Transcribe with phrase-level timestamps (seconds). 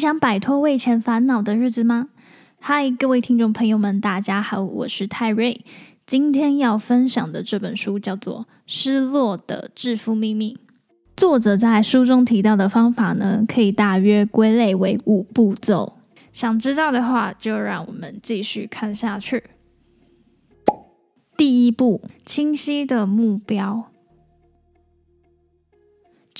[0.00, 2.08] 想摆脱为钱烦恼的日子吗？
[2.58, 5.62] 嗨，各位听众朋友们，大家好，我是泰瑞。
[6.06, 10.54] 今天要分享的这本书叫做《失落的致富秘密》。
[11.14, 15.98] 作者在书中提到的方法呢，可以大约归类为五步骤。
[16.32, 19.44] 想知道的话，就让我们继续看下去。
[21.36, 23.89] 第一步，清晰的目标。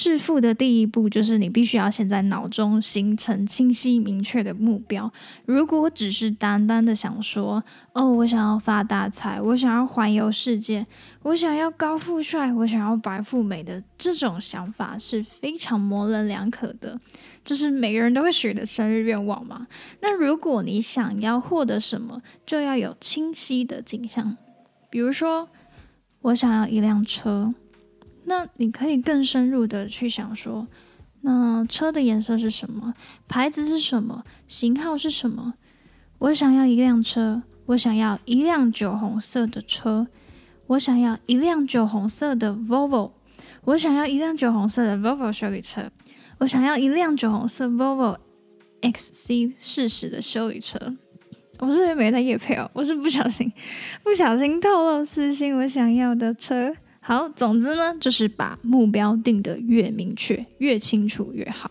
[0.00, 5.12] 致富的第一步就是你必须要先在脑中形成清晰明确的目标。
[5.44, 10.86] 如果只是单单的想说“哦，我想要发大财，我想要环游世界，
[11.20, 16.98] 我想要高富帅，我想要白富美”的这种想法是非常模棱两可的，
[17.44, 19.66] 就是每个人都会许的生日愿望嘛。
[20.00, 24.38] 那如果你想要获得什么，就要有清晰的景象。
[24.88, 25.50] 比如说，
[26.22, 27.52] 我想要一辆车。
[28.24, 30.66] 那你可以更深入的去想说，
[31.22, 32.94] 那车的颜色是什么？
[33.28, 34.24] 牌子是什么？
[34.46, 35.54] 型号是什么？
[36.18, 40.06] 我想要一辆车，我想要一辆酒红色的车，
[40.66, 43.12] 我想要一辆酒红色的 Volvo，
[43.64, 45.90] 我想要一辆酒红色的 Volvo 修理车，
[46.38, 48.18] 我想要一辆酒红色 Volvo
[48.82, 50.94] XC 四十的修理车。
[51.58, 53.52] 我这边没在夜配哦，我是不小心
[54.02, 56.74] 不小心透露私信，我想要的车。
[57.02, 61.70] 好，总之呢，就是把目标定得越明确、越清楚越好。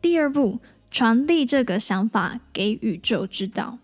[0.00, 3.78] 第二步，传递这个想法给宇宙知道。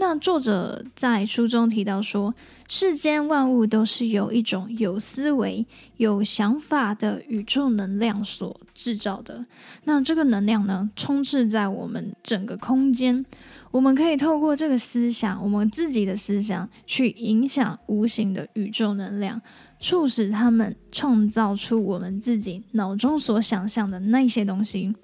[0.00, 2.32] 那作者在书中提到说，
[2.68, 9.44] 世间万物都是由一种有思维、有想法的宇宙能量所制造的。
[9.84, 13.26] 那这个能量呢，充斥在我们整个空间。
[13.72, 19.42] 我们可以透过这个思想，我们自己的思想，去影响无形的宇宙能量，
[19.80, 24.94] 促使他们创造出我们自己脑中所想象的那些东西，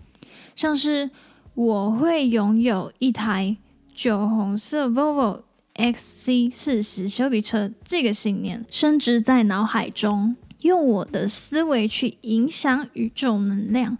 [0.54, 1.10] 像是
[1.54, 3.56] 我会拥有一台。
[3.94, 5.42] 酒红色 Volvo
[5.74, 13.96] XC 四十修理车，这个信念升值在脑海中，用我的思维去影响宇宙能量，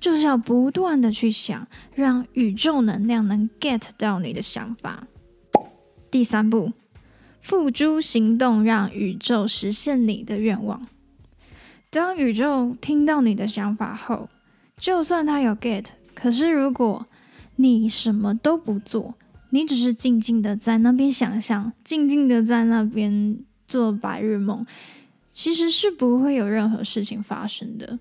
[0.00, 5.06] 就是要不断的去想，让宇宙能量能 get 到你的想法。
[6.10, 6.72] 第三步，
[7.40, 10.88] 付诸行动，让宇宙实现你的愿望。
[11.90, 14.28] 当宇宙听到你的想法后，
[14.76, 17.06] 就算他有 get，可是如果
[17.56, 19.14] 你什么都不做，
[19.50, 24.66] 你只是静静的在那边想象，静静的在那边做白日梦，
[25.32, 27.98] 其实是不会有任何事情发生的。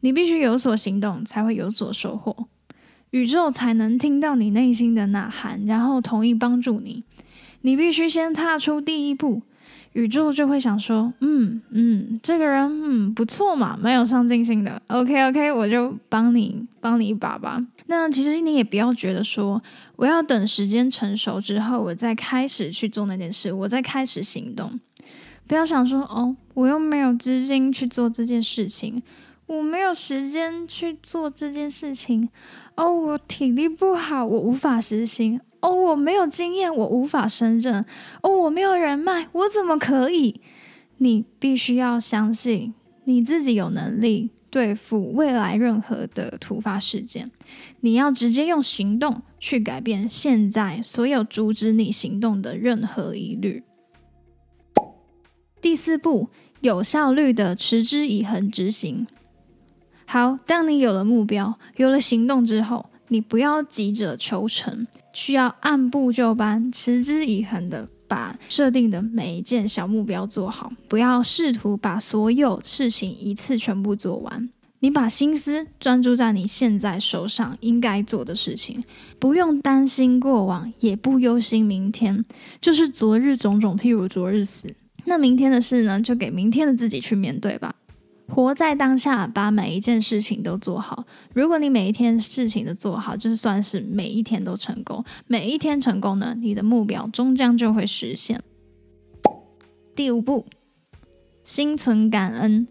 [0.00, 2.46] 你必须有所行动，才会有所收获，
[3.10, 7.04] 宇宙才能听到你内心的呐喊，然后同意帮助你。
[7.62, 9.42] 你必须先踏出第一步。
[9.92, 14.80] 宇宙就会想说，嗯嗯，这个人嗯不错嘛，蛮有上进心的。
[14.86, 17.64] OK OK，我就帮你帮你一把吧。
[17.86, 19.60] 那其实你也不要觉得说，
[19.96, 24.78] 我要等时间成熟之后，我再开始去做那件事，我再开始行动。
[25.48, 29.02] 不要想说，哦，我又没有资金去做这件事情，
[29.50, 32.28] 我没有时间去做这件事情，
[32.76, 35.40] 哦，我体力不好，我无法实行。
[35.60, 37.84] 哦，我没有经验，我无法胜任。
[38.22, 40.40] 哦，我没有人脉，我怎么可以？
[40.98, 42.72] 你必须要相信
[43.04, 47.32] 你自己有能力对付未来任何的突发事件。
[47.80, 53.64] 你要直接用行动去改变现在所有阻止你行动的任何疑虑。
[55.60, 56.28] 第四步，
[56.60, 59.08] 有效率的持之以恒执行。
[60.12, 64.84] 好，当你有了目标，有了行动之后，你不要急着求成。
[65.12, 74.50] 需要按部就班、持之以恒的把设定的每一件小目标做好，不要试图把所有事情一次全部做完。
[74.80, 78.82] 你把心思专注在你现在手上应该做的事情，
[79.20, 82.24] 不用担心过往，也不忧心明天，
[82.60, 84.74] 就是昨日种种，譬如昨日死。
[85.04, 87.76] 那明天的事呢，就给明天的自己去面对吧。
[88.30, 91.04] 活在当下，把每一件事情都做好。
[91.34, 95.04] 如果你每一天事情都做好，就是算是每一天都成功。
[95.26, 98.40] 每一天成功呢，你的目标终将就会实现。
[99.96, 100.46] 第五步，
[101.42, 102.68] 心存感恩。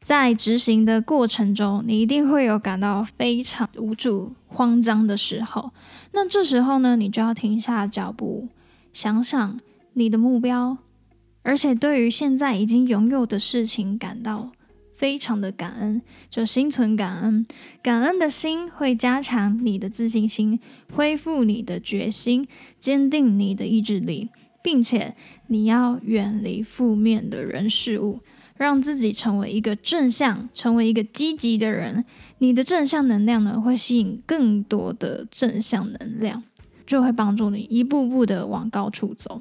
[0.00, 5.72] 在执行的过程中，你一定会有感到非常无助、慌张的时候。
[6.12, 8.48] 那这时候呢，你就要停下脚步，
[8.92, 9.58] 想想
[9.94, 10.78] 你的目标，
[11.42, 14.52] 而且对于现在已经拥有的事情感到。
[14.98, 17.46] 非常的感恩，就心存感恩，
[17.80, 20.58] 感恩的心会加强你的自信心，
[20.92, 22.48] 恢复你的决心，
[22.80, 24.28] 坚定你的意志力，
[24.60, 25.14] 并且
[25.46, 28.18] 你要远离负面的人事物。
[28.56, 32.04] 让自己成为一个正向、成为一个积极的人。
[32.38, 36.42] 你的正向能量呢，会吸引更多的正向能量，
[36.84, 39.40] 就会帮助你一步步的往高处走。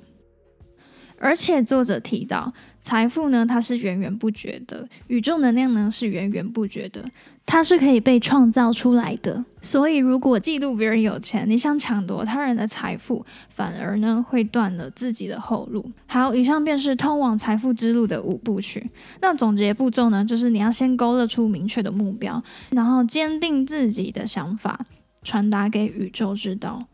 [1.19, 7.03] 而且作者提到，财富呢，它是源源不绝的；宇宙能量呢，是源源不绝的，
[7.45, 9.43] 它是可以被创造出来的。
[9.61, 15.91] 所以，如果嫉妒别人有钱，你想抢夺他人的财富，反而呢，会断了自己的后路。
[16.05, 18.89] 好，以上便是通往财富之路的五部曲。
[19.19, 24.85] 那总结步骤呢，就是你要先勾勒出明确的目标，然后坚定自己的想法，
[25.23, 26.85] 传达给宇宙知道。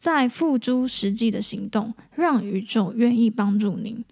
[0.00, 4.02] 再付诸实际的行动，让宇宙愿意帮助您。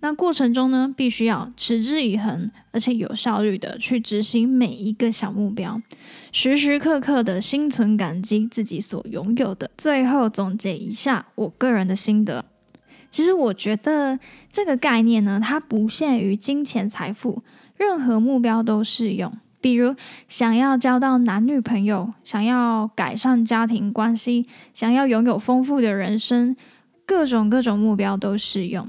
[0.00, 5.80] 那过程中呢，必须要持之以恒，而且有效率的去执行每一个小目标，
[6.32, 9.70] 时时刻刻的心存感激自己所拥有的。
[9.78, 12.44] 最后总结一下我个人的心得，
[13.08, 14.18] 其实我觉得
[14.50, 17.44] 这个概念呢，它不限于金钱财富，
[17.76, 19.32] 任何目标都适用。
[19.60, 19.94] 比如
[20.28, 26.54] 想要交到男女朋友，想要改善家庭关系，想要拥有丰富的人生，
[27.04, 28.88] 各种各种目标都适用。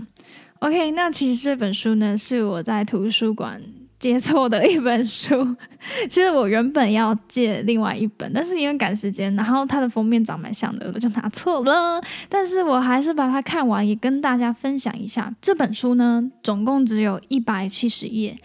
[0.59, 3.61] OK，那其实这本书呢是我在图书馆
[3.99, 5.55] 借错的一本书。
[6.09, 12.01] 其实我原本要借另外一本，但是因为赶时间，然后它的封面长蛮像的，我就拿错了。
[12.27, 15.33] 但是我还是把它看完，也跟大家分享一下。
[15.41, 18.37] 这本书呢，总共只有一百七十页。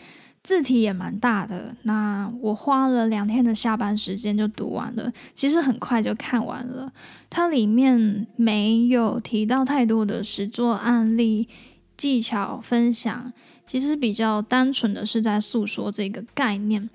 [0.42, 6.92] 字体也蛮大的，那我花了两天的下班时间就读完了，其实很快就看完了。
[7.30, 11.48] 它里面没有提到太多的实作案例、
[11.96, 13.32] 技巧分享，
[13.64, 16.90] 其实比较单纯的是在诉说这个概念，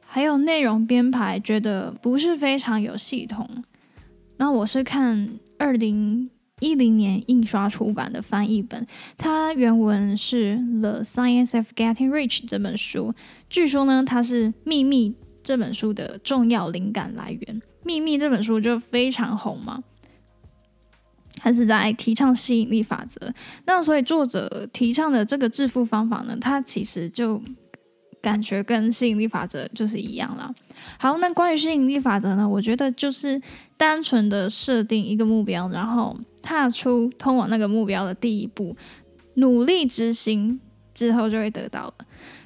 [0.00, 3.64] 还有内容编排，觉得不是非常有系统。
[4.36, 6.30] 那我是看二零。
[6.60, 8.86] 一零年印刷出版的翻译本，
[9.18, 13.14] 它原文是《The Science of Getting Rich》这本书。
[13.50, 15.10] 据说呢，它是《秘密》
[15.42, 17.60] 这本书的重要灵感来源。
[17.82, 19.84] 《秘密》这本书就非常红嘛，
[21.36, 23.34] 它是在提倡吸引力法则。
[23.66, 27.42] 那所以作者提倡的这个致富方法呢，它其实就
[28.22, 30.50] 感觉跟吸引力法则就是一样了。
[30.98, 33.42] 好，那关于吸引力法则呢，我觉得就是
[33.76, 36.18] 单纯的设定一个目标，然后。
[36.46, 38.76] 踏出通往那个目标的第一步，
[39.34, 40.60] 努力执行
[40.94, 41.94] 之后就会得到了。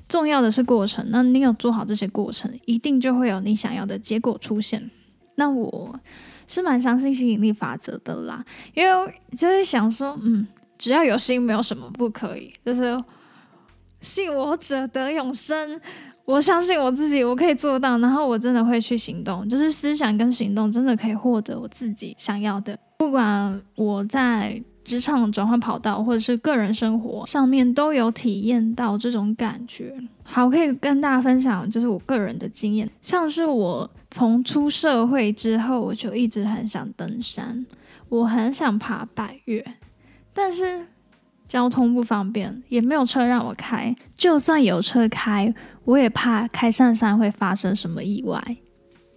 [0.08, 4.90] 重要的是过程，那你有做好这些过程，一定就会有你想要的结果出现。
[5.34, 6.00] 那我
[6.48, 8.42] 是蛮相信吸引力法则的啦，
[8.72, 10.46] 因为就会想说，嗯，
[10.78, 12.50] 只要有心，没有什么不可以。
[12.64, 13.04] 就是
[14.00, 15.78] 信我者得永生，
[16.24, 22.78] 我相信我自己，我可以做到，然后我真的会去行动，就是思想跟行动真的可以获得我自己想要的。
[22.96, 29.94] 不管我在职场转换跑道，或者是个人生活上面，都有体验到这种感觉。
[30.22, 32.88] 好，可以跟大家分享，就是我个人的经验。
[33.00, 37.66] 像是我从出社会之后，我就一直很想登山，
[38.08, 39.64] 我很想爬百越，
[40.32, 40.86] 但是
[41.50, 43.92] 交通不方便，也没有车让我开。
[44.14, 45.52] 就算有车开，
[45.84, 48.40] 我也怕开上山会发生什么意外，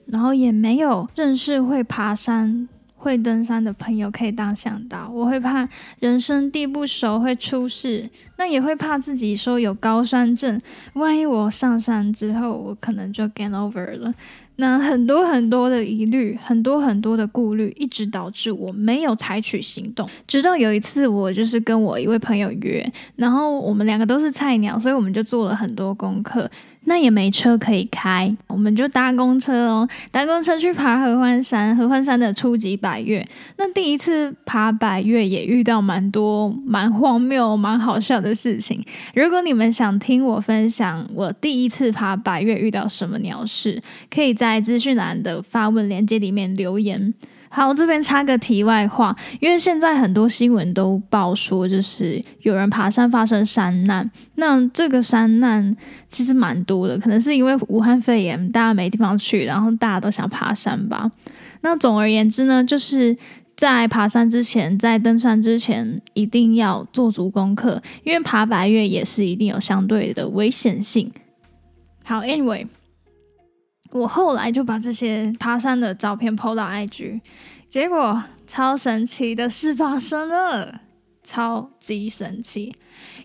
[0.08, 2.68] 然后也没有认识会爬山。
[2.96, 5.68] 会登山的朋友可以当向导，我会怕
[6.00, 10.58] 人生地不熟会出事，那也会怕自己说有高山症，
[10.94, 14.14] 万一我上山之后我可能就 get over 了，
[14.58, 20.08] 那很多很多的疑虑，很多很多的顾虑，一直导致我没有采取行动。
[20.28, 26.50] 直到有一次，我就是跟我一位朋友约，然后我们两个都是菜鸟，所以我们就做了很多功课。
[26.86, 31.76] 那也没车可以开，我们就搭公车哦，搭公车去爬合欢山。
[31.76, 33.26] 合欢山的初级百越，
[33.58, 38.84] 那第一次爬百越也遇到蛮多蛮荒谬、蛮好笑的事情。
[39.16, 47.14] 如果你们想听我分享我第一次爬百越遇到什么鸟事，可以在资讯栏的发问链接里面留言。
[47.56, 54.10] 好，这边插个题外话，因为现在很多新闻都报说，就是有人爬山发生山难。
[54.36, 55.78] 那这个山难
[56.10, 61.12] 其实蛮多的，可能是因为武汉肺炎，大家没地方去，然后大家都想爬山吧。
[61.62, 63.16] 那总而言之呢，就是
[63.56, 71.12] 在爬山之前，在登山之前，一定要做足功课，因为爬白月也是一定有相对的危险性。
[72.04, 72.66] 好，Anyway。
[73.94, 77.22] 我后来就把这些爬山的照片 PO 到 IG，
[77.70, 80.82] 结果超神奇的事发生了。
[81.26, 82.76] 超级神奇。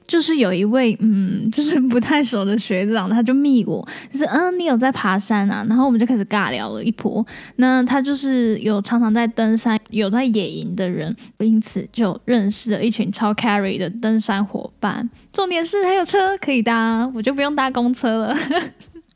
[0.07, 5.67] 就是有一位嗯， 就是不太熟的学长，他就密我，就是嗯，你有在爬山啊？
[5.69, 7.27] 然后我们就开始尬聊了一波。
[7.57, 15.11] 那他就是有常常在登山、有在野营的人，因此就认识了一群超 carry 的登山伙伴。
[15.33, 18.37] 重点是还有车可以搭，我就不用搭公车了。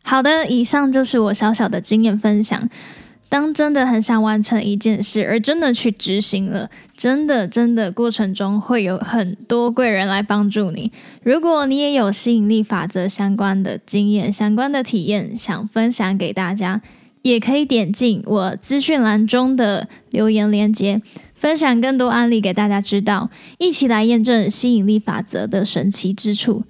[0.02, 2.68] 好的，以上就是我小小的经验分享。
[3.28, 10.92] 当真的很想完成一件事，而真的去执行了，真的真的过程中会有很多贵人来帮助你。
[11.23, 16.82] 如果你也有吸引力法则相关的经验、相关的体验，想分享给大家，
[17.23, 21.00] 也可以点进我资讯栏中的留言链接，
[21.35, 26.64] 分享更多案例给大家知道，一起来验证吸引力法则的神奇之处。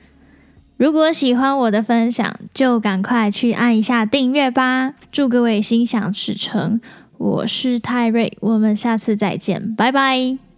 [0.82, 4.94] 如果喜欢我的分享，就赶快去按一下订阅吧！
[5.12, 6.80] 祝各位心想事成，
[7.18, 10.51] 我是泰瑞，我们下次再见，拜拜。